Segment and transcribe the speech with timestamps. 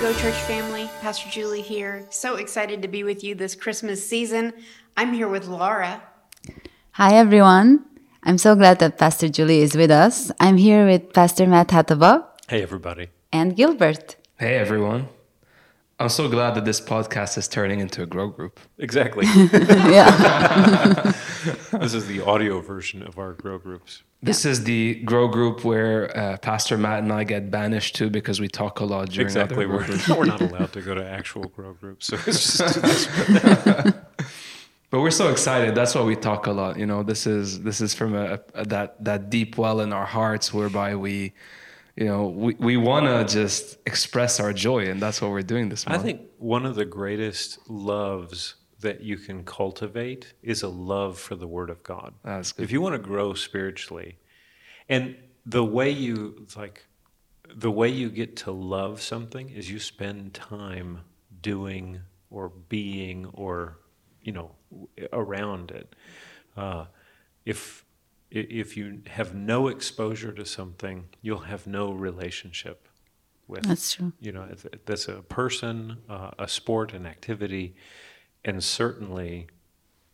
[0.00, 0.88] Hey, Go Church family.
[1.02, 2.06] Pastor Julie here.
[2.08, 4.54] So excited to be with you this Christmas season.
[4.96, 6.02] I'm here with Laura.
[6.92, 7.84] Hi, everyone.
[8.22, 10.32] I'm so glad that Pastor Julie is with us.
[10.40, 13.08] I'm here with Pastor Matt Hataba Hey, everybody.
[13.30, 14.16] and Gilbert.
[14.38, 15.08] Hey everyone.
[16.00, 18.58] I'm so glad that this podcast is turning into a grow group.
[18.78, 19.26] Exactly.
[19.90, 21.12] Yeah.
[21.72, 24.02] this is the audio version of our grow groups.
[24.22, 28.40] This is the grow group where uh, Pastor Matt and I get banished to because
[28.40, 29.64] we talk a lot during Exactly.
[29.64, 30.08] other We're, groups.
[30.18, 32.06] we're not allowed to go to actual grow groups.
[32.06, 33.10] So it's just
[34.90, 35.74] But we're so excited.
[35.74, 36.76] That's why we talk a lot.
[36.78, 40.06] You know, this is this is from a, a that that deep well in our
[40.06, 41.32] hearts whereby we,
[42.00, 45.68] you know, we, we want to just express our joy, and that's what we're doing
[45.68, 46.00] this morning.
[46.00, 51.34] I think one of the greatest loves that you can cultivate is a love for
[51.34, 52.14] the Word of God.
[52.24, 52.62] That's good.
[52.62, 54.16] If you want to grow spiritually,
[54.88, 56.86] and the way you like,
[57.54, 61.00] the way you get to love something is you spend time
[61.42, 63.76] doing or being or
[64.22, 64.52] you know
[65.12, 65.94] around it.
[66.56, 66.86] Uh,
[67.44, 67.84] if
[68.30, 72.86] if you have no exposure to something, you'll have no relationship
[73.48, 74.12] with That's true.
[74.20, 74.46] you know
[74.86, 77.74] that's a person uh, a sport an activity
[78.44, 79.48] and certainly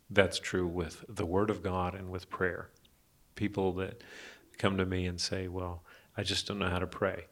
[0.09, 2.69] that's true with the word of god and with prayer.
[3.35, 4.01] People that
[4.57, 5.83] come to me and say well
[6.17, 7.25] i just don't know how to pray.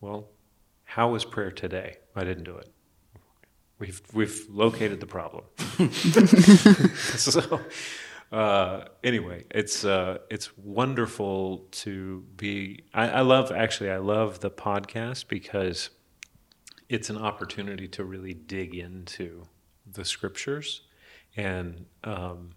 [0.00, 0.28] Well
[0.84, 1.98] how is prayer today?
[2.16, 2.68] I didn't do it.
[3.78, 5.44] We've we've located the problem.
[6.96, 7.60] So
[8.30, 12.84] uh, anyway, it's uh, it's wonderful to be.
[12.92, 13.90] I, I love actually.
[13.90, 15.90] I love the podcast because
[16.88, 19.44] it's an opportunity to really dig into
[19.90, 20.82] the scriptures
[21.36, 22.50] and um,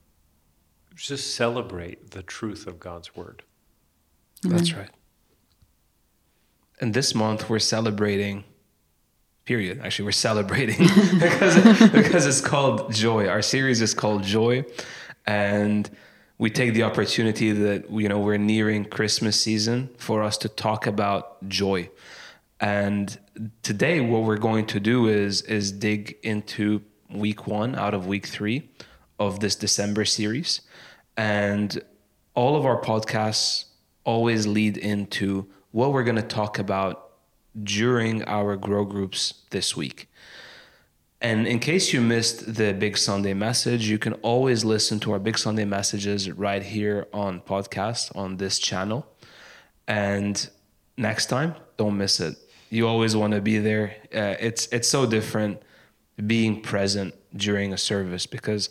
[0.95, 3.43] just celebrate the truth of God's word.
[4.43, 4.89] That's right.
[6.79, 8.43] And this month we're celebrating.
[9.45, 9.81] Period.
[9.83, 10.77] Actually, we're celebrating
[11.19, 13.27] because because it's called Joy.
[13.27, 14.65] Our series is called Joy,
[15.25, 15.89] and
[16.37, 20.87] we take the opportunity that you know we're nearing Christmas season for us to talk
[20.87, 21.89] about joy.
[22.59, 23.17] And
[23.63, 26.81] today, what we're going to do is is dig into
[27.11, 28.69] week one out of week three
[29.19, 30.61] of this December series,
[31.15, 31.81] and
[32.33, 33.65] all of our podcasts
[34.03, 37.11] always lead into what we're going to talk about
[37.61, 40.07] during our grow groups this week.
[41.21, 45.19] And in case you missed the Big Sunday message, you can always listen to our
[45.19, 49.05] Big Sunday messages right here on podcast on this channel.
[49.87, 50.49] And
[50.97, 52.37] next time, don't miss it.
[52.71, 53.95] You always want to be there.
[54.13, 55.61] Uh, it's it's so different
[56.25, 58.69] being present during a service because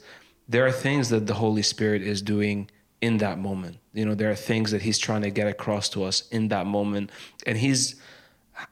[0.48, 2.68] there are things that the Holy Spirit is doing
[3.00, 3.76] in that moment.
[3.92, 6.66] You know, there are things that He's trying to get across to us in that
[6.66, 7.10] moment,
[7.46, 7.94] and He's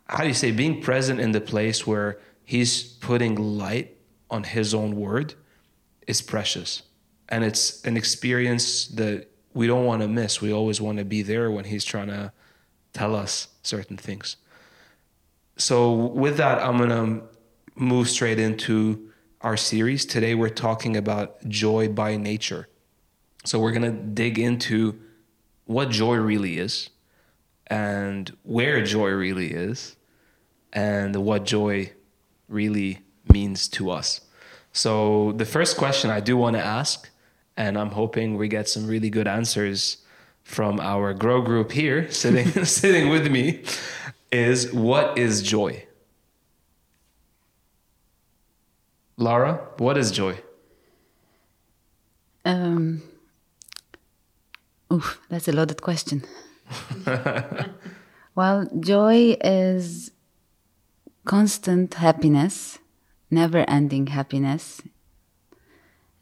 [0.08, 2.18] how do you say being present in the place where
[2.48, 3.98] He's putting light
[4.30, 5.34] on His own word
[6.06, 6.82] is precious,
[7.28, 10.40] and it's an experience that we don't want to miss.
[10.40, 12.32] We always want to be there when He's trying to
[12.94, 14.36] tell us certain things.
[15.58, 17.20] So with that, I'm gonna
[17.74, 19.10] move straight into
[19.42, 20.06] our series.
[20.06, 22.66] Today we're talking about joy by nature.
[23.44, 24.98] So we're gonna dig into
[25.66, 26.88] what joy really is
[27.66, 29.96] and where joy really is
[30.72, 31.92] and what joy
[32.48, 33.00] really
[33.32, 34.20] means to us.
[34.72, 37.08] So the first question I do want to ask,
[37.56, 39.98] and I'm hoping we get some really good answers
[40.42, 43.64] from our grow group here sitting sitting with me,
[44.30, 45.84] is what is joy?
[49.16, 50.38] Laura, what is joy?
[52.44, 53.02] Um,
[54.92, 56.22] oof, that's a loaded question.
[58.36, 60.12] well, joy is
[61.28, 62.78] constant happiness,
[63.30, 64.80] never ending happiness.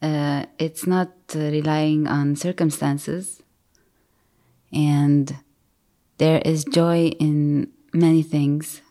[0.02, 3.40] Uh, it's not uh, relying on circumstances.
[4.72, 5.36] And
[6.18, 8.82] there is joy in many things.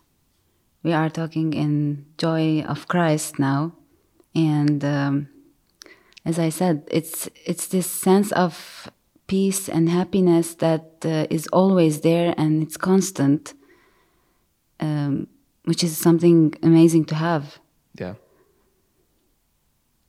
[0.83, 3.73] We are talking in joy of Christ now.
[4.33, 5.27] And um,
[6.23, 8.89] as I said, it's it's this sense of
[9.27, 13.53] peace and happiness that uh, is always there and it's constant,
[14.79, 15.27] um,
[15.65, 17.59] which is something amazing to have.
[17.95, 18.15] Yeah.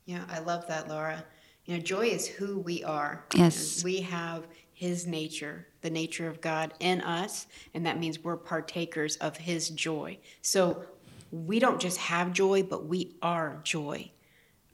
[0.04, 1.24] Yeah, I love that, Laura.
[1.64, 3.24] You know, joy is who we are.
[3.34, 3.82] Yes.
[3.82, 9.16] We have his nature, the nature of God in us, and that means we're partakers
[9.16, 10.18] of his joy.
[10.42, 10.84] So
[11.32, 14.10] we don't just have joy, but we are joy.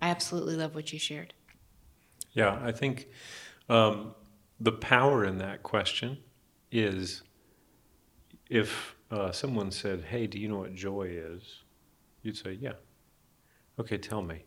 [0.03, 1.33] I absolutely love what you shared.
[2.33, 3.09] Yeah, I think
[3.69, 4.15] um,
[4.61, 6.19] the power in that question
[6.71, 7.23] is
[8.51, 11.61] if uh, someone said, Hey, do you know what joy is?
[12.23, 12.73] You'd say, Yeah.
[13.79, 14.45] Okay, tell me.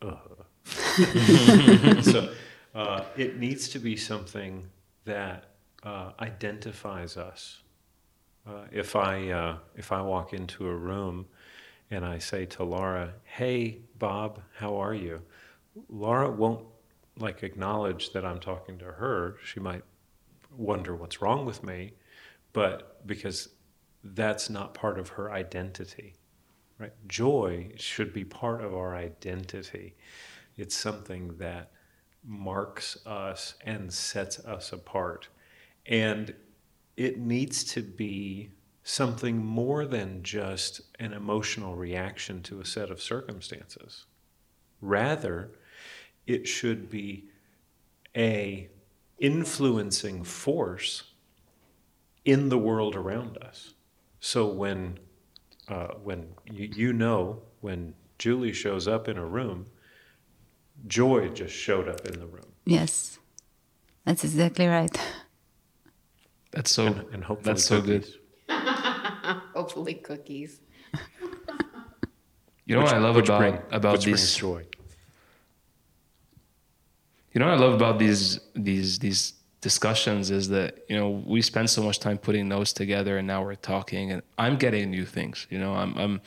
[0.00, 0.16] Uh.
[2.02, 2.32] so
[2.74, 4.66] uh, it needs to be something
[5.04, 5.50] that
[5.82, 7.62] uh, identifies us.
[8.46, 11.26] Uh, if I uh, if I walk into a room
[11.90, 15.22] and I say to Laura, "Hey, Bob, how are you?"
[15.88, 16.64] Laura won't
[17.18, 19.36] like acknowledge that I'm talking to her.
[19.44, 19.82] She might
[20.56, 21.92] wonder what's wrong with me,
[22.52, 23.50] but because
[24.02, 26.14] that's not part of her identity.
[26.78, 26.92] Right?
[27.06, 29.94] Joy should be part of our identity.
[30.56, 31.72] It's something that
[32.24, 35.28] marks us and sets us apart.
[35.86, 36.34] And
[36.96, 38.50] it needs to be
[38.82, 44.06] something more than just an emotional reaction to a set of circumstances.
[44.80, 45.50] Rather,
[46.26, 47.26] it should be
[48.16, 48.68] a
[49.18, 51.04] influencing force
[52.24, 53.74] in the world around us.
[54.20, 54.98] So when
[55.68, 59.66] uh, when you, you know when Julie shows up in a room,
[60.86, 62.52] joy just showed up in the room.
[62.66, 63.18] Yes,
[64.04, 64.96] that's exactly right.
[66.52, 66.86] That's so.
[66.86, 68.02] And, and hopefully that's so good.
[68.02, 68.16] cookies.
[69.54, 70.60] Hopefully, cookies.
[72.66, 74.34] You know what I love Which about bring- about which these.
[74.34, 74.64] joy.
[77.32, 81.42] You know what I love about these these these discussions is that you know we
[81.42, 85.04] spend so much time putting those together and now we're talking and I'm getting new
[85.04, 85.46] things.
[85.50, 86.20] You know, I'm I'm.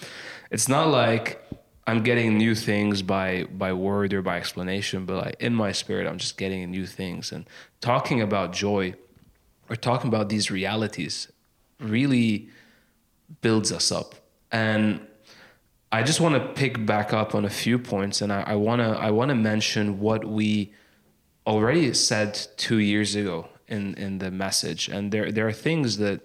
[0.51, 1.41] It's not like
[1.87, 6.07] I'm getting new things by by word or by explanation, but like in my spirit,
[6.07, 7.45] I'm just getting new things and
[7.81, 8.95] talking about joy
[9.69, 11.31] or talking about these realities
[11.79, 12.49] really
[13.41, 14.15] builds us up
[14.51, 15.01] and
[15.93, 18.93] I just want to pick back up on a few points, and I, I wanna
[18.93, 20.73] I wanna mention what we
[21.45, 26.21] already said two years ago in in the message, and there there are things that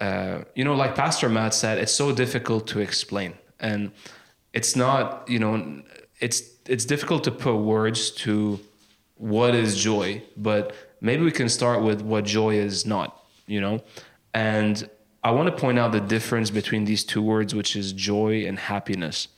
[0.00, 3.92] uh, you know, like Pastor Matt said, it's so difficult to explain, and
[4.52, 5.82] it's not you know
[6.20, 8.58] it's it's difficult to put words to
[9.16, 13.82] what is joy, but maybe we can start with what joy is not, you know,
[14.32, 14.88] and
[15.22, 18.58] I want to point out the difference between these two words, which is joy and
[18.58, 19.28] happiness.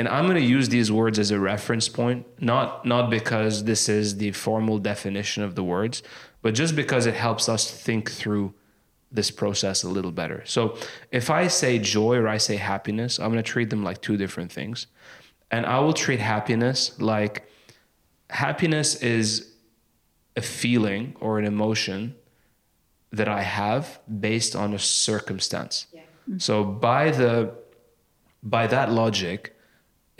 [0.00, 3.86] And I'm going to use these words as a reference point, not not because this
[3.86, 6.02] is the formal definition of the words,
[6.40, 8.54] but just because it helps us think through
[9.12, 10.42] this process a little better.
[10.46, 10.78] So,
[11.12, 14.16] if I say joy or I say happiness, I'm going to treat them like two
[14.16, 14.86] different things.
[15.50, 17.46] And I will treat happiness like
[18.30, 19.52] happiness is
[20.34, 22.14] a feeling or an emotion
[23.12, 25.88] that I have based on a circumstance.
[25.92, 26.04] Yeah.
[26.38, 27.52] So by the
[28.42, 29.56] by that logic,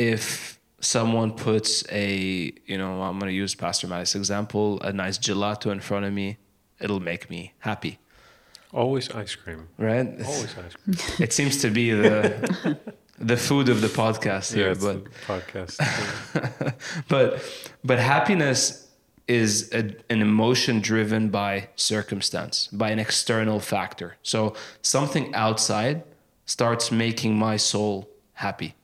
[0.00, 5.18] if someone puts a you know I'm going to use Pastor Matt's example, a nice
[5.18, 6.38] gelato in front of me,
[6.80, 7.98] it'll make me happy,
[8.72, 9.68] Always ice cream.
[9.78, 10.08] right?
[10.24, 10.96] Always ice cream.
[11.26, 12.78] It seems to be the
[13.18, 15.76] the food of the podcast here, it's but podcast.
[17.08, 17.26] but
[17.84, 18.88] but happiness
[19.28, 19.82] is a,
[20.14, 26.02] an emotion driven by circumstance by an external factor so something outside
[26.46, 28.74] starts making my soul happy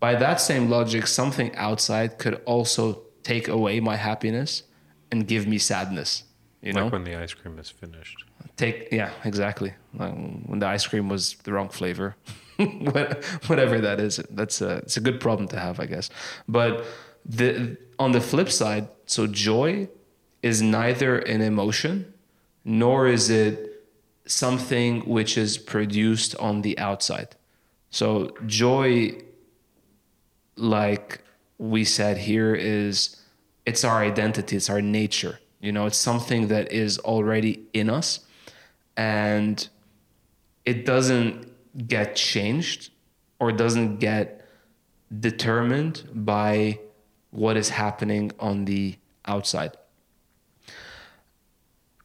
[0.00, 4.64] by that same logic something outside could also take away my happiness
[5.10, 6.24] and give me sadness
[6.64, 6.84] you know?
[6.84, 8.24] like when the ice cream is finished.
[8.56, 9.74] take yeah exactly.
[9.92, 10.14] Like
[10.46, 12.16] when the ice cream was the wrong flavor
[13.46, 16.10] whatever that is that's a it's a good problem to have i guess.
[16.48, 16.84] But
[17.26, 19.88] the on the flip side so joy
[20.42, 22.12] is neither an emotion
[22.64, 23.84] nor is it
[24.26, 27.36] something which is produced on the outside.
[27.90, 29.20] So joy
[30.56, 31.22] like
[31.58, 33.20] we said here is
[33.66, 35.38] it's our identity it's our nature.
[35.60, 38.20] You know it's something that is already in us
[38.96, 39.66] and
[40.64, 41.50] it doesn't
[41.88, 42.90] get changed
[43.38, 44.48] or doesn't get
[45.20, 46.78] determined by
[47.30, 48.96] what is happening on the
[49.26, 49.76] outside.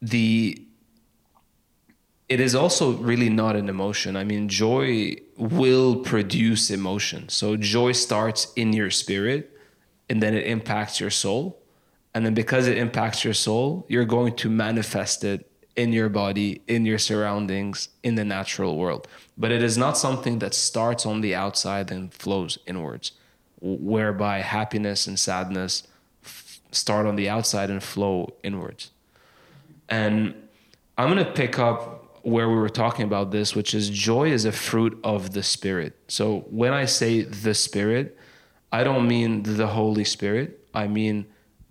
[0.02, 0.66] The
[2.30, 4.16] it is also really not an emotion.
[4.16, 7.28] I mean, joy will produce emotion.
[7.28, 9.50] So joy starts in your spirit
[10.08, 11.58] and then it impacts your soul.
[12.14, 16.62] And then because it impacts your soul, you're going to manifest it in your body,
[16.68, 19.08] in your surroundings, in the natural world.
[19.36, 23.10] But it is not something that starts on the outside and flows inwards,
[23.60, 25.82] whereby happiness and sadness
[26.24, 28.92] f- start on the outside and flow inwards.
[29.88, 30.34] And
[30.96, 34.44] I'm going to pick up where we were talking about this, which is joy is
[34.44, 35.96] a fruit of the Spirit.
[36.08, 38.16] So when I say the Spirit,
[38.72, 41.26] I don't mean the Holy Spirit, I mean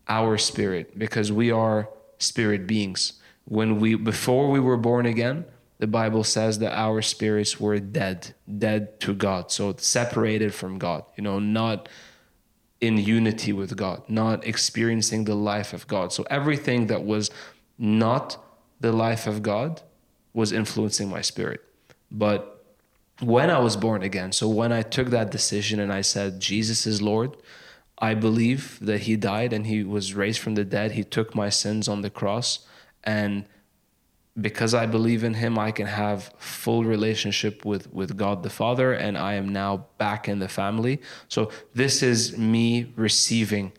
[0.08, 3.14] our spirit, because we are spirit beings.
[3.46, 5.46] When we before we were born again,
[5.78, 9.52] the Bible says that our spirits were dead, dead to God.
[9.52, 11.88] So separated from God, you know, not
[12.82, 16.12] in unity with God, not experiencing the life of God.
[16.12, 17.30] So everything that was
[17.78, 18.44] not
[18.80, 19.82] the life of God
[20.34, 21.62] was influencing my spirit.
[22.12, 22.66] But
[23.20, 26.88] when I was born again, so when I took that decision and I said, Jesus
[26.88, 27.36] is Lord,
[27.98, 30.94] I believe that He died and He was raised from the dead.
[30.94, 32.66] He took my sins on the cross.
[33.04, 33.46] And
[34.40, 38.94] because I believe in Him, I can have full relationship with, with God the Father,
[38.94, 41.02] and I am now back in the family.
[41.28, 43.74] So this is me receiving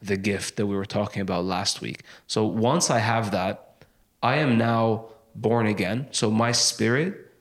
[0.00, 2.02] the gift that we were talking about last week.
[2.26, 3.84] So once I have that,
[4.22, 6.08] I am now born again.
[6.10, 7.32] So my spirit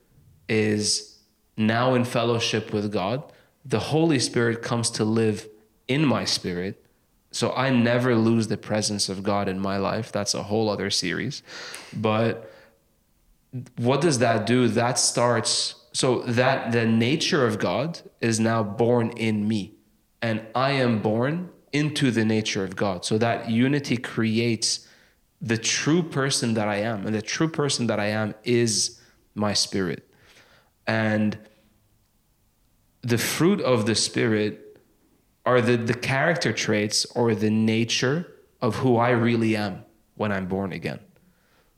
[0.47, 1.19] is
[1.57, 3.23] now in fellowship with God.
[3.65, 5.47] The Holy Spirit comes to live
[5.87, 6.83] in my spirit.
[7.31, 10.11] So I never lose the presence of God in my life.
[10.11, 11.43] That's a whole other series.
[11.93, 12.51] But
[13.77, 14.67] what does that do?
[14.67, 19.73] That starts so that the nature of God is now born in me
[20.21, 23.05] and I am born into the nature of God.
[23.05, 24.87] So that unity creates
[25.41, 29.01] the true person that I am and the true person that I am is
[29.33, 30.07] my spirit.
[30.85, 31.37] And
[33.01, 34.77] the fruit of the spirit
[35.45, 38.31] are the, the character traits or the nature
[38.61, 39.83] of who I really am
[40.15, 40.99] when I'm born again.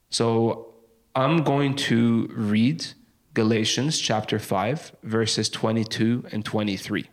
[0.10, 0.74] So
[1.16, 2.86] I'm going to read
[3.34, 7.10] Galatians chapter 5, verses 22 and 23.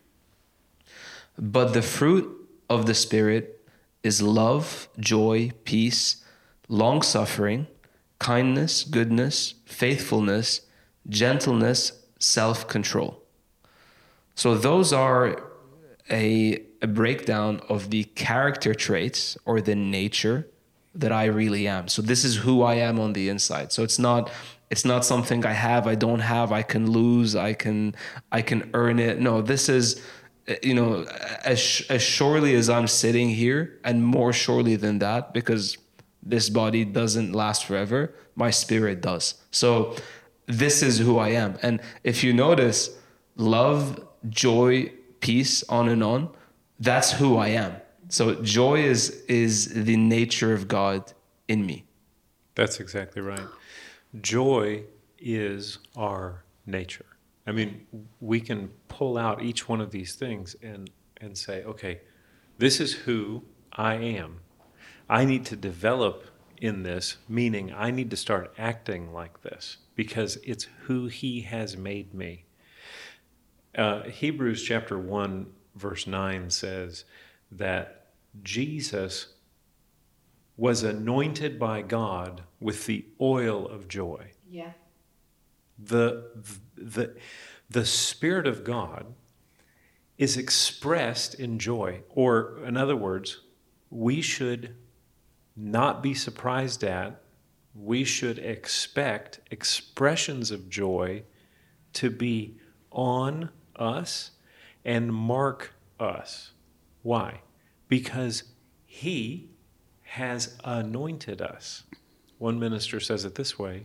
[1.38, 3.64] But the fruit of the Spirit
[4.02, 6.25] is love, joy, peace,
[6.70, 7.66] long suffering,
[8.18, 10.62] kindness, goodness, faithfulness,
[11.08, 13.22] gentleness, self control.
[14.34, 15.42] So those are
[16.10, 20.46] a, a breakdown of the character traits or the nature
[20.94, 21.88] that I really am.
[21.88, 23.72] So this is who I am on the inside.
[23.72, 24.30] So it's not
[24.70, 27.94] it's not something I have, I don't have, I can lose, I can
[28.30, 29.20] I can earn it.
[29.20, 30.02] No, this is
[30.62, 31.04] you know
[31.44, 35.76] as as surely as I'm sitting here and more surely than that because
[36.22, 39.34] this body doesn't last forever, my spirit does.
[39.50, 39.96] So
[40.46, 41.58] this is who I am.
[41.62, 42.90] And if you notice
[43.36, 46.30] love, joy, peace, on and on,
[46.78, 47.76] that's who I am.
[48.08, 51.12] So joy is is the nature of God
[51.46, 51.84] in me.
[52.56, 53.46] That's exactly right.
[54.20, 54.82] Joy
[55.18, 57.06] is our nature.
[57.46, 57.86] I mean,
[58.20, 62.00] we can pull out each one of these things and and say, okay,
[62.58, 64.40] this is who I am.
[65.10, 66.24] I need to develop
[66.58, 71.76] in this, meaning I need to start acting like this because it's who He has
[71.76, 72.44] made me.
[73.76, 77.04] Uh, Hebrews chapter 1, verse 9 says
[77.50, 78.06] that
[78.44, 79.34] Jesus
[80.56, 84.30] was anointed by God with the oil of joy.
[84.48, 84.72] Yeah.
[85.76, 86.30] The,
[86.76, 87.16] the,
[87.68, 89.06] the Spirit of God
[90.18, 92.02] is expressed in joy.
[92.10, 93.40] Or, in other words,
[93.90, 94.76] we should
[95.60, 97.20] not be surprised at,
[97.74, 101.22] we should expect expressions of joy
[101.92, 102.56] to be
[102.90, 104.32] on us
[104.84, 106.52] and mark us.
[107.02, 107.40] Why?
[107.90, 108.44] because
[108.86, 109.50] he
[110.02, 111.82] has anointed us.
[112.38, 113.84] One minister says it this way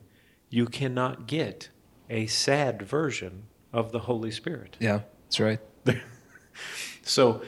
[0.49, 1.67] you cannot get
[2.09, 4.77] a sad version of the Holy Spirit.
[4.79, 5.59] Yeah, that's right.
[7.01, 7.41] so,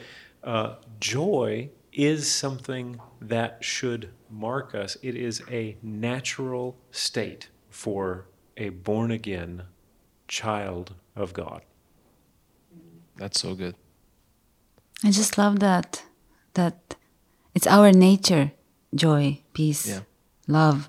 [0.44, 4.96] uh, joy is something that should mark us.
[5.02, 8.26] It is a natural state for
[8.56, 9.64] a born again
[10.26, 11.62] child of God.
[13.16, 13.74] That's so good.
[15.04, 16.04] I just love that
[16.54, 16.96] that
[17.54, 18.52] it's our nature
[18.94, 20.00] joy peace yeah.
[20.46, 20.88] love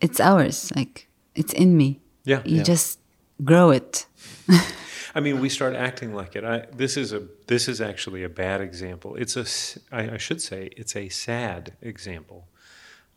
[0.00, 2.62] it's ours like it's in me yeah you yeah.
[2.62, 2.98] just
[3.44, 4.06] grow it
[5.14, 6.44] I mean, we start acting like it.
[6.44, 9.16] I, this is a this is actually a bad example.
[9.16, 9.46] It's a
[9.94, 12.48] I, I should say it's a sad example.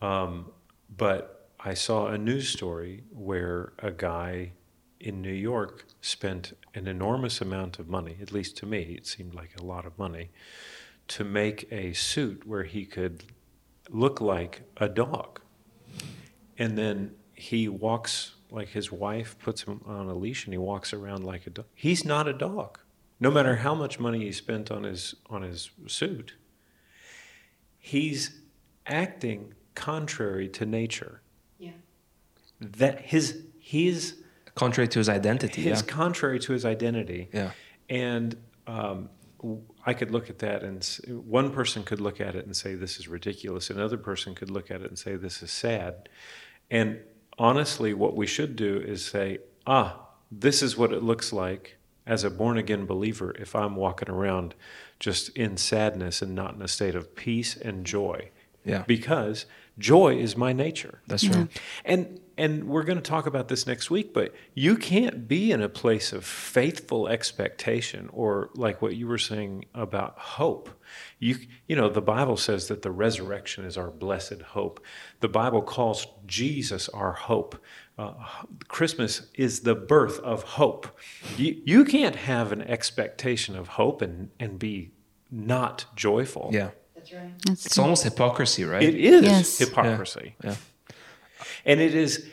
[0.02, 0.52] Um,
[0.96, 4.52] but I saw a news story where a guy
[5.00, 8.18] in New York spent an enormous amount of money.
[8.22, 10.32] At least to me, it seemed like a lot of money
[11.10, 13.24] to make a suit where he could
[13.90, 15.42] look like a dog.
[16.58, 20.94] And then he walks like his wife puts him on a leash and he walks
[20.94, 21.66] around like a dog.
[21.74, 22.80] He's not a dog.
[23.20, 26.36] No matter how much money he spent on his on his suit,
[27.80, 28.40] he's
[28.86, 31.22] acting contrary to nature.
[31.58, 31.72] Yeah.
[32.60, 34.22] That his his
[34.56, 35.64] contrary to his identity.
[35.64, 35.88] His yeah.
[35.88, 37.30] contrary to his identity.
[37.34, 37.52] Yeah.
[37.90, 39.10] And um,
[39.86, 40.84] I could look at that and
[41.26, 43.70] one person could look at it and say this is ridiculous.
[43.70, 46.08] Another person could look at it and say this is sad.
[46.70, 47.00] And
[47.38, 50.00] honestly, what we should do is say, ah,
[50.32, 54.56] this is what it looks like as a born again believer if I'm walking around
[55.00, 58.30] just in sadness and not in a state of peace and joy.
[58.66, 58.84] Yeah.
[58.88, 59.46] Because
[59.78, 61.02] joy is my nature.
[61.08, 61.48] That's right.
[61.84, 65.62] And and we're going to talk about this next week, but you can't be in
[65.62, 70.70] a place of faithful expectation or like what you were saying about hope.
[71.20, 71.38] You
[71.68, 74.84] you know, the Bible says that the resurrection is our blessed hope.
[75.20, 77.56] The Bible calls Jesus our hope.
[77.98, 78.14] Uh,
[78.68, 80.88] Christmas is the birth of hope.
[81.38, 84.92] You, you can't have an expectation of hope and, and be
[85.30, 86.50] not joyful.
[86.52, 86.72] Yeah.
[86.96, 87.32] That's right.
[87.46, 88.82] That's It's almost hypocrisy, right?
[88.82, 89.58] It is Yes.
[89.60, 90.36] hypocrisy.
[90.44, 90.56] Yeah.
[91.66, 92.28] And it is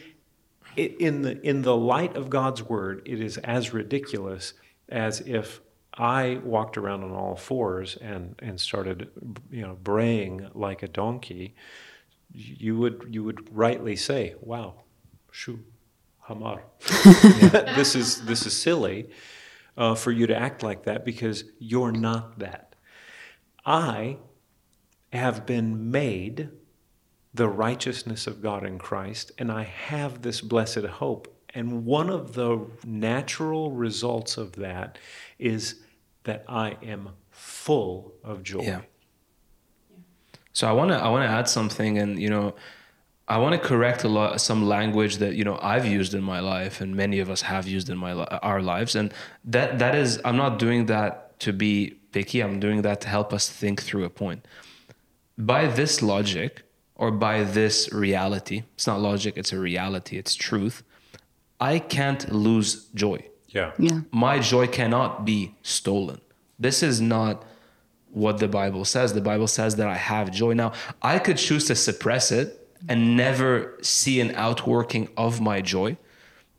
[0.76, 4.54] it, in the in the light of God's word, it is as ridiculous
[4.88, 5.60] as if
[5.94, 9.10] I walked around on all fours and and started
[9.50, 11.54] you know braying like a donkey.
[12.32, 14.82] You would you would rightly say, "Wow,
[15.30, 15.60] shoo,
[16.20, 19.10] hamar." this is this is silly
[19.76, 22.74] uh, for you to act like that because you're not that.
[23.66, 24.18] I
[25.12, 26.50] have been made
[27.32, 31.36] the righteousness of God in Christ, and I have this blessed hope.
[31.54, 34.98] And one of the natural results of that
[35.38, 35.76] is
[36.24, 38.62] that I am full of joy.
[38.62, 38.80] Yeah.
[40.52, 42.54] So I want to I want to add something, and you know,
[43.28, 46.40] I want to correct a lot some language that you know I've used in my
[46.40, 50.20] life, and many of us have used in my our lives, and that that is
[50.24, 52.40] I'm not doing that to be picky.
[52.40, 54.46] I'm doing that to help us think through a point.
[55.38, 56.64] By this logic
[57.00, 59.32] or by this reality, it's not logic.
[59.38, 60.18] It's a reality.
[60.18, 60.82] It's truth.
[61.58, 63.72] I can't lose joy Yeah.
[63.78, 64.00] yeah.
[64.12, 66.20] my joy cannot be stolen.
[66.58, 67.42] This is not
[68.10, 69.14] what the Bible says.
[69.14, 70.52] The Bible says that I have joy.
[70.52, 75.96] Now, I could choose to suppress it and never see an outworking of my joy,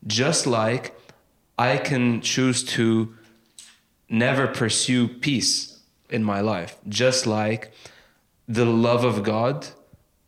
[0.07, 0.95] just like
[1.59, 3.15] I can choose to
[4.09, 7.73] never pursue peace in my life, just like
[8.47, 9.67] the love of God.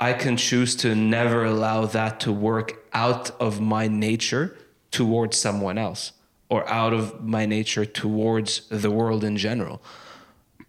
[0.04, 4.58] I can choose to never allow that to work out of my nature
[4.92, 6.12] towards someone else
[6.50, 9.82] or out of my nature towards the world in general.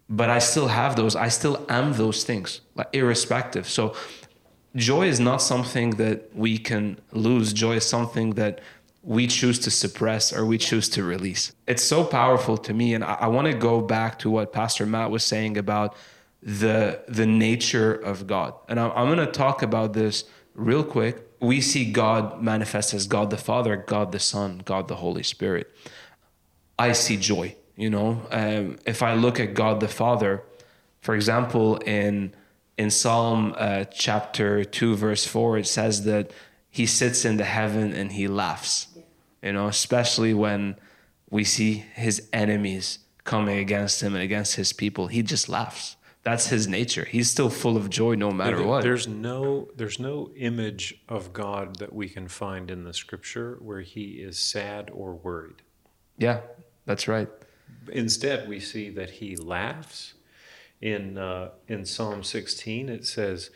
[0.07, 3.67] But I still have those, I still am those things, like irrespective.
[3.67, 3.93] So
[4.73, 7.51] joy is not something that we can lose.
[7.51, 8.61] Joy is something that
[9.03, 11.51] we choose to suppress or we choose to release.
[11.67, 12.93] It's so powerful to me.
[12.93, 15.97] And I, I want to go back to what Pastor Matt was saying about
[16.45, 18.53] the, the nature of God.
[18.69, 21.27] And I'm, I'm going to talk about this real quick.
[21.41, 25.69] We see God manifest as God the Father, God the Son, God the Holy Spirit.
[26.77, 27.55] I see joy.
[27.75, 30.43] You know, um, if I look at God the Father,
[31.01, 32.33] for example, in
[32.77, 36.31] in Psalm uh, chapter two, verse four, it says that
[36.69, 38.87] He sits in the heaven and He laughs.
[39.43, 40.77] You know, especially when
[41.29, 45.97] we see His enemies coming against Him and against His people, He just laughs.
[46.25, 47.05] That's His nature.
[47.05, 48.81] He's still full of joy no matter There- what.
[48.81, 53.81] There's no there's no image of God that we can find in the scripture where
[53.81, 55.61] he is sad or worried.
[56.17, 56.41] Yeah,
[56.85, 57.29] that's right.
[57.91, 60.15] Instead, we see that he laughs.
[60.81, 63.51] In uh, in Psalm 16, it says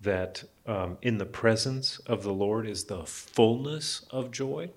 [0.00, 4.70] that um, in the presence of the Lord is the fullness of joy.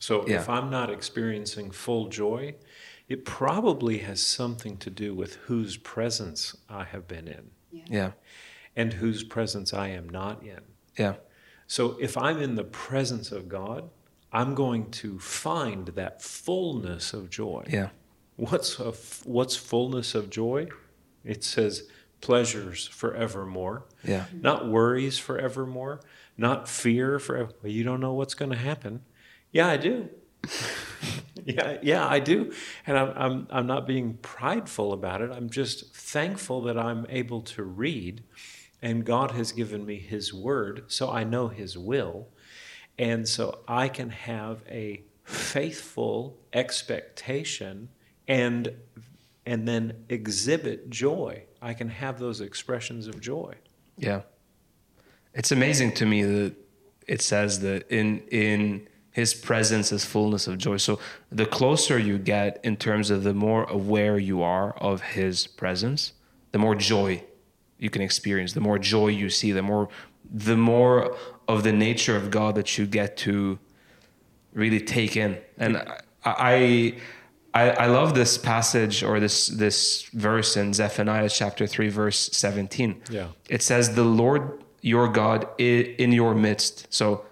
[0.00, 2.54] So if I'm not experiencing full joy,
[3.08, 7.50] it probably has something to do with whose presence I have been in
[7.88, 8.12] Yeah,
[8.74, 10.60] and whose presence I am not in.
[10.98, 11.14] yeah,
[11.66, 13.90] So if I'm in the presence of God,
[14.32, 17.64] I'm going to find that fullness of joy.
[17.68, 17.90] yeah,
[18.36, 18.92] What's a,
[19.24, 20.68] what's fullness of joy?
[21.24, 21.88] It says
[22.20, 26.00] pleasures forevermore, yeah, not worries forevermore,
[26.36, 27.50] not fear forever.
[27.62, 29.02] Well, you don't know what's going to happen.
[29.52, 30.08] Yeah, I do.
[31.46, 32.52] yeah, yeah, I do.
[32.86, 35.30] And I'm, I'm, I'm not being prideful about it.
[35.30, 38.22] I'm just thankful that I'm able to read,
[38.82, 42.28] and God has given me His Word, so I know His will.
[42.98, 47.88] And so I can have a faithful expectation
[48.28, 48.74] and
[49.44, 51.44] and then exhibit joy.
[51.62, 53.54] I can have those expressions of joy.
[53.96, 54.22] yeah.
[55.34, 56.54] It's amazing to me that
[57.06, 60.76] it says that in in his presence is fullness of joy.
[60.76, 61.00] So
[61.32, 66.12] the closer you get in terms of the more aware you are of his presence,
[66.52, 67.24] the more joy
[67.78, 69.88] you can experience, the more joy you see, the more
[70.30, 71.16] the more
[71.48, 73.58] of the nature of God that you get to
[74.52, 75.38] really take in.
[75.56, 75.78] And
[76.22, 76.96] I,
[77.54, 83.00] I, I love this passage or this this verse in Zephaniah chapter three, verse seventeen.
[83.08, 83.28] Yeah.
[83.48, 84.42] it says, "The Lord
[84.82, 87.24] your God in your midst." So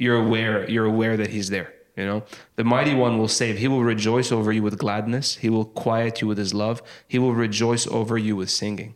[0.00, 2.22] you're aware you're aware that he's there you know
[2.56, 6.20] the mighty one will save he will rejoice over you with gladness he will quiet
[6.20, 8.94] you with his love he will rejoice over you with singing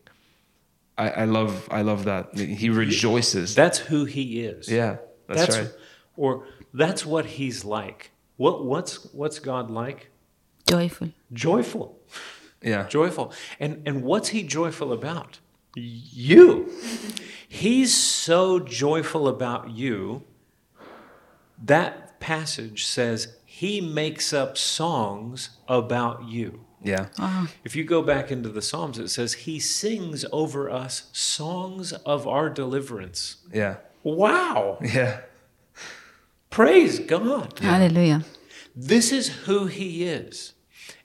[0.96, 2.24] i, I love i love that
[2.62, 4.68] he rejoices That's who he is.
[4.68, 4.96] yeah
[5.28, 5.72] that's, right
[6.16, 6.46] Or
[6.82, 8.10] that's what he's like.
[8.36, 10.10] What what's what's God like?
[10.68, 11.08] Joyful.
[11.32, 11.88] Joyful.
[12.62, 13.32] yeah Joyful.
[13.58, 15.40] And and what's he joyful about?
[15.76, 16.70] You.
[17.48, 20.22] He's so joyful about you.
[21.62, 26.64] That passage says he makes up songs about you.
[26.82, 27.06] yeah
[27.64, 32.26] If you go back into the Psalms, it says he sings over us songs of
[32.26, 33.36] our deliverance.
[33.52, 34.78] yeah Wow.
[34.82, 35.20] yeah
[36.50, 37.58] Praise God.
[37.58, 38.24] Hallelujah.
[38.76, 40.52] This is who he is.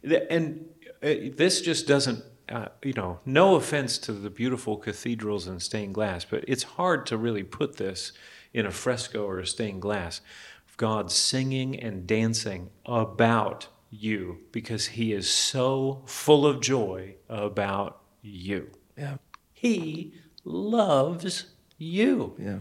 [0.03, 0.65] And
[1.01, 5.95] uh, this just doesn't, uh, you know, no offense to the beautiful cathedrals and stained
[5.95, 8.11] glass, but it's hard to really put this
[8.53, 10.21] in a fresco or a stained glass.
[10.67, 18.01] of God singing and dancing about you because he is so full of joy about
[18.21, 18.69] you.
[18.97, 19.17] yeah
[19.53, 20.13] He
[20.45, 21.45] loves
[21.77, 22.35] you.
[22.37, 22.59] yeah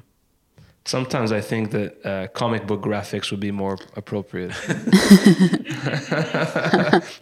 [0.84, 4.48] sometimes i think that uh, comic book graphics would be more appropriate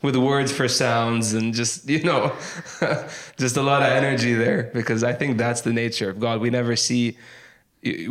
[0.03, 2.33] with words for sounds and just you know
[3.39, 6.51] just a lot of energy there because i think that's the nature of god we
[6.51, 7.17] never see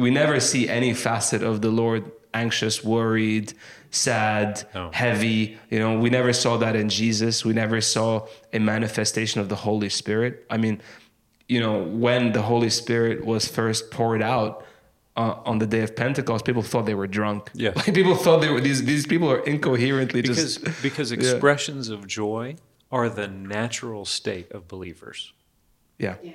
[0.04, 2.02] we never see any facet of the lord
[2.34, 3.48] anxious worried
[3.92, 4.90] sad No.
[5.04, 9.48] heavy you know we never saw that in jesus we never saw a manifestation of
[9.54, 10.76] the holy spirit i mean
[11.54, 14.52] you know when the holy spirit was first poured out
[15.22, 17.72] uh, on the day of pentecost people thought they were drunk Yeah.
[17.82, 21.18] like people thought they were these these people are incoherently Because, just because Yeah.
[21.20, 22.46] expressions of joy
[22.92, 25.20] are the natural state of believers.
[26.06, 26.34] yeah yeah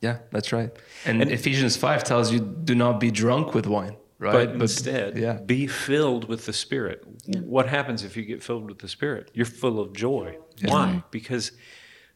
[0.00, 0.70] that's right
[1.04, 5.18] and, And- ephesians 5 tells you do not be drunk with wine right But instead,
[5.18, 7.04] yeah be filled with the Spirit.
[7.42, 9.30] What happens if you get filled with the Spirit?
[9.34, 10.38] You're full of joy.
[10.64, 11.02] Why?
[11.10, 11.52] Because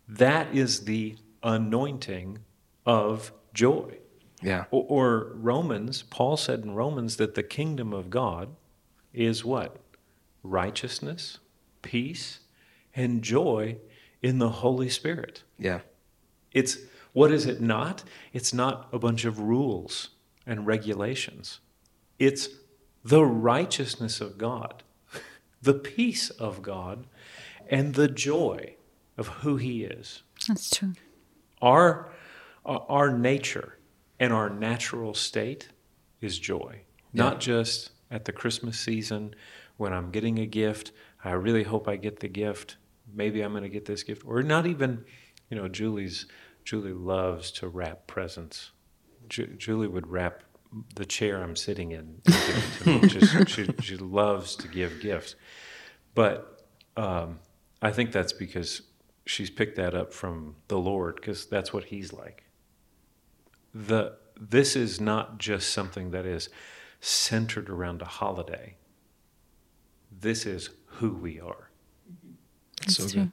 [0.08, 2.38] that is the anointing
[2.86, 3.98] of joy.
[4.42, 8.46] yeah Or, or Romans, Paul said in Romans that the kingdom of God
[9.12, 9.76] is what?
[10.42, 11.38] Righteousness,
[11.82, 12.40] peace,
[12.94, 13.76] and joy
[14.22, 15.42] in the Holy Spirit.
[15.58, 15.80] yeah
[16.52, 16.78] It's
[17.12, 18.04] what is it not?
[18.32, 20.10] It's not a bunch of rules
[20.46, 21.60] and regulations.
[22.18, 22.48] It's
[23.04, 24.82] the righteousness of God,
[25.62, 27.06] the peace of God,
[27.68, 28.74] and the joy
[29.16, 30.22] of who He is.
[30.48, 30.92] That's true.
[31.62, 32.10] Our,
[32.64, 33.78] our nature
[34.18, 35.68] and our natural state
[36.20, 36.80] is joy,
[37.12, 39.34] not just at the Christmas season
[39.76, 40.92] when I'm getting a gift.
[41.24, 42.76] I really hope I get the gift.
[43.12, 45.04] Maybe I'm going to get this gift, or not even.
[45.48, 46.26] You know, Julie's
[46.70, 48.70] Julie loves to wrap presents.
[49.28, 50.44] Ju- Julie would wrap
[50.94, 51.98] the chair I'm sitting in.
[51.98, 53.09] and give it to me.
[53.09, 55.35] Just, she, she loves to give gifts,
[56.14, 56.64] but
[56.96, 57.40] um,
[57.83, 58.83] I think that's because
[59.26, 62.44] she's picked that up from the Lord because that's what He's like.
[63.74, 66.50] The this is not just something that is
[67.00, 68.76] centered around a holiday.
[70.12, 71.68] This is who we are.
[72.80, 73.33] That's so That's good.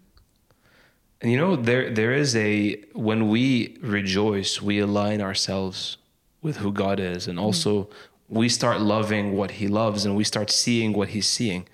[1.21, 5.97] You know, there there is a when we rejoice, we align ourselves
[6.41, 7.89] with who God is, and also
[8.29, 11.67] we start loving what He loves, and we start seeing what He's seeing,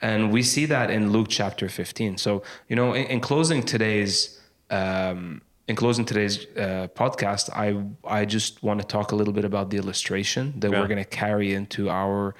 [0.00, 2.16] and we see that in Luke chapter fifteen.
[2.16, 4.40] So you know, in, in closing today's
[4.70, 7.68] um, in closing today's uh, podcast, I
[8.20, 10.80] I just want to talk a little bit about the illustration that Yeah.
[10.80, 12.34] we're going to carry into our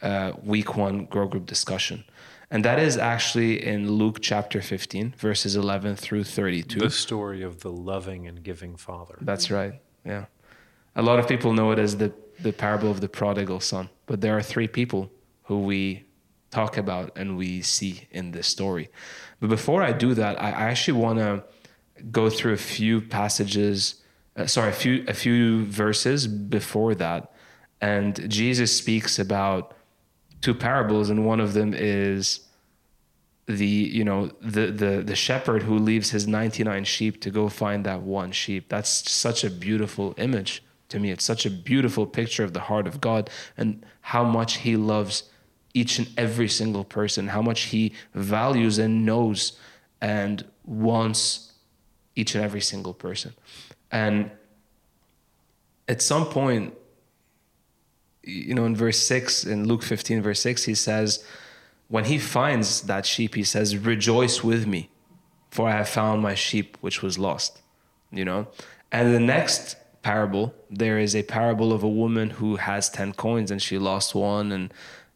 [0.00, 2.04] uh, week one grow group discussion.
[2.52, 6.80] And that is actually in Luke chapter 15, verses 11 through 32.
[6.80, 9.16] The story of the loving and giving Father.
[9.22, 9.80] That's right.
[10.04, 10.26] Yeah.
[10.94, 14.20] A lot of people know it as the, the parable of the prodigal son, but
[14.20, 15.10] there are three people
[15.44, 16.04] who we
[16.50, 18.90] talk about and we see in this story.
[19.40, 21.44] But before I do that, I actually want to
[22.10, 24.02] go through a few passages,
[24.36, 27.32] uh, sorry, a few a few verses before that.
[27.80, 29.74] And Jesus speaks about
[30.42, 32.40] two parables, and one of them is
[33.46, 37.86] the you know the the the shepherd who leaves his 99 sheep to go find
[37.86, 38.68] that one sheep.
[38.68, 41.10] That's such a beautiful image to me.
[41.10, 45.24] It's such a beautiful picture of the heart of god and how much he loves
[45.74, 49.58] each and every single person how much he values and knows
[50.02, 51.52] and wants
[52.14, 53.32] each and every single person.
[53.90, 54.30] And
[55.88, 56.74] at some point
[58.22, 61.24] you know in verse 6 in luke 15 verse 6 he says
[61.92, 64.88] when he finds that sheep, he says, Rejoice with me,
[65.50, 67.60] for I have found my sheep which was lost.
[68.10, 68.46] You know?
[68.90, 70.54] And the next parable.
[70.70, 74.52] There is a parable of a woman who has 10 coins and she lost one
[74.52, 74.72] and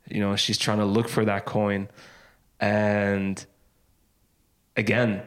[0.07, 1.89] you know she's trying to look for that coin
[2.61, 3.45] and
[4.77, 5.23] again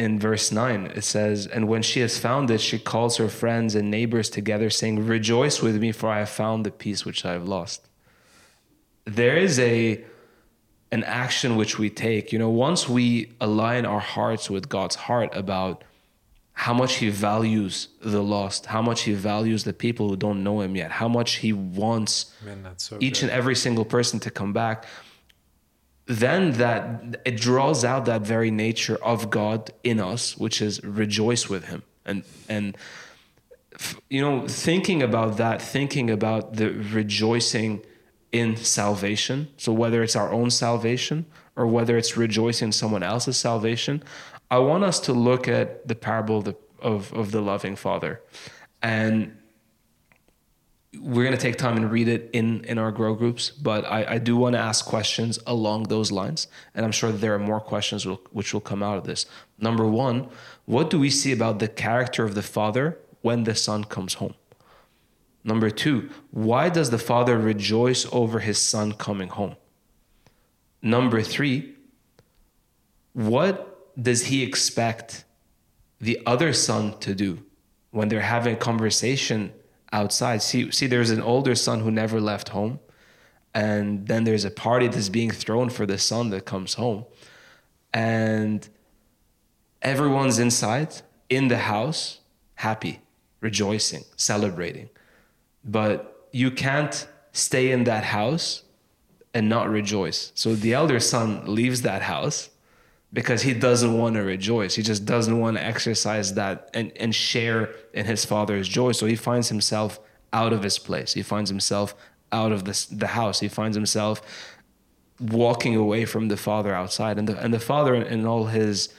[0.00, 3.74] in verse 9 it says and when she has found it she calls her friends
[3.74, 7.32] and neighbors together saying rejoice with me for I have found the piece which I
[7.32, 7.80] have lost.
[9.04, 10.02] There is a
[10.96, 12.32] an action which we take.
[12.32, 15.84] You know, once we align our hearts with God's heart about
[16.64, 20.60] how much he values the lost, how much he values the people who don't know
[20.60, 22.12] him yet, how much he wants
[22.44, 23.24] Man, so each good.
[23.24, 24.84] and every single person to come back,
[26.10, 31.48] then that it draws out that very nature of God in us, which is rejoice
[31.48, 31.84] with him.
[32.04, 32.76] And and
[34.08, 37.82] you know, thinking about that, thinking about the rejoicing
[38.32, 39.48] in salvation.
[39.56, 44.02] So whether it's our own salvation or whether it's rejoicing in someone else's salvation,
[44.50, 48.20] I want us to look at the parable of the, of, of the loving father.
[48.82, 49.36] And
[50.98, 54.14] we're going to take time and read it in, in our grow groups, but I,
[54.14, 56.48] I do want to ask questions along those lines.
[56.74, 59.26] And I'm sure there are more questions will, which will come out of this.
[59.58, 60.28] Number one,
[60.64, 64.34] what do we see about the character of the father when the son comes home?
[65.44, 69.56] Number two, why does the father rejoice over his son coming home?
[70.82, 71.76] Number three,
[73.12, 75.24] what does he expect
[76.00, 77.42] the other son to do
[77.90, 79.52] when they're having a conversation
[79.92, 80.42] outside?
[80.42, 82.80] See, see, there's an older son who never left home,
[83.54, 87.04] and then there's a party that's being thrown for the son that comes home,
[87.92, 88.68] and
[89.82, 92.20] everyone's inside in the house,
[92.54, 93.00] happy,
[93.40, 94.90] rejoicing, celebrating
[95.64, 98.62] but you can't stay in that house
[99.34, 100.32] and not rejoice.
[100.34, 102.50] So the elder son leaves that house
[103.12, 104.74] because he doesn't want to rejoice.
[104.74, 108.92] He just doesn't want to exercise that and, and share in his father's joy.
[108.92, 109.98] So he finds himself
[110.32, 111.14] out of his place.
[111.14, 111.94] He finds himself
[112.30, 113.40] out of the, the house.
[113.40, 114.22] He finds himself
[115.20, 117.18] walking away from the father outside.
[117.18, 118.94] And the, and the father, in all his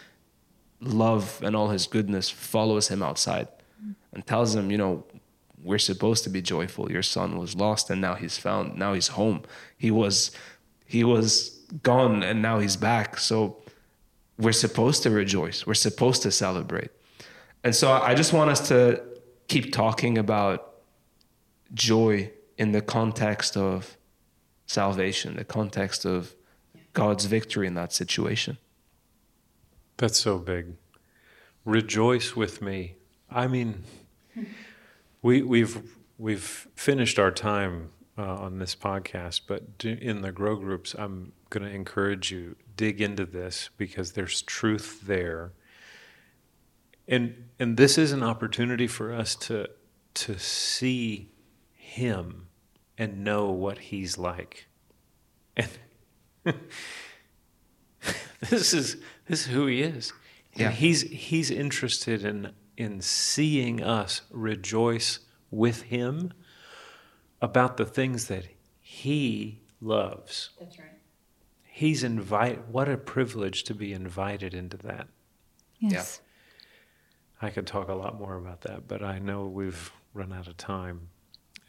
[0.81, 3.47] love and all his goodness, follows him outside
[4.13, 5.05] and tells him, you know,
[5.63, 6.91] we're supposed to be joyful.
[6.91, 8.77] Your son was lost and now he's found.
[8.77, 9.43] Now he's home.
[9.77, 10.31] He was
[10.85, 13.17] he was gone and now he's back.
[13.17, 13.60] So
[14.37, 15.65] we're supposed to rejoice.
[15.65, 16.89] We're supposed to celebrate.
[17.63, 19.03] And so I just want us to
[19.47, 20.75] keep talking about
[21.73, 23.97] joy in the context of
[24.65, 26.35] salvation, the context of
[26.93, 28.57] God's victory in that situation.
[29.97, 30.75] That's so big.
[31.65, 32.95] Rejoice with me.
[33.29, 33.83] I mean,
[35.21, 35.81] we, we've
[36.17, 41.63] we've finished our time uh, on this podcast, but in the grow groups, I'm going
[41.63, 45.51] to encourage you dig into this because there's truth there,
[47.07, 49.69] and and this is an opportunity for us to
[50.15, 51.29] to see
[51.73, 52.47] Him
[52.97, 54.67] and know what He's like,
[55.55, 55.69] and
[58.49, 60.13] this is this is who He is.
[60.53, 60.71] And Yeah.
[60.71, 65.19] he's he's interested in in seeing us rejoice
[65.51, 66.33] with him
[67.41, 68.45] about the things that
[68.79, 70.49] he loves.
[70.59, 70.87] That's right.
[71.81, 75.07] He's invite what a privilege to be invited into that.
[75.79, 76.21] Yes.
[77.41, 80.57] I could talk a lot more about that, but I know we've run out of
[80.57, 81.07] time.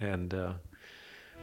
[0.00, 0.52] And uh,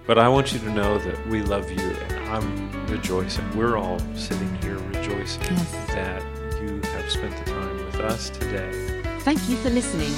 [0.06, 3.44] but I want you to know that we love you and I'm rejoicing.
[3.58, 5.72] We're all sitting here rejoicing Yes.
[5.96, 6.22] that
[6.62, 9.02] you have spent the time with us today.
[9.22, 10.14] Thank you for listening.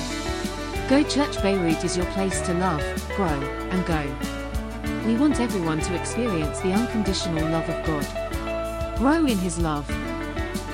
[0.90, 2.82] Go Church Beirut is your place to love,
[3.16, 3.28] grow,
[3.72, 4.04] and go.
[5.08, 8.31] We want everyone to experience the unconditional love of God.
[9.02, 9.90] Grow in His love.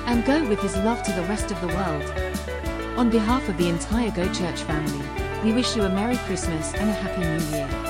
[0.04, 2.98] And go with His love to the rest of the world.
[2.98, 5.08] On behalf of the entire Go Church family,
[5.42, 7.87] we wish you a Merry Christmas and a Happy New Year.